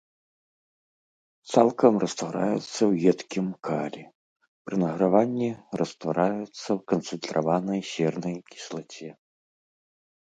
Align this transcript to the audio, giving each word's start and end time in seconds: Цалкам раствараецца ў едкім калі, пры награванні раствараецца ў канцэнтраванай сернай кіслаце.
Цалкам 1.55 1.93
раствараецца 2.03 2.63
ў 2.63 2.91
едкім 3.11 3.47
калі, 3.67 4.03
пры 4.69 4.75
награванні 4.85 5.51
раствараецца 5.83 6.47
ў 6.47 6.79
канцэнтраванай 6.93 7.81
сернай 7.93 8.37
кіслаце. 8.53 9.09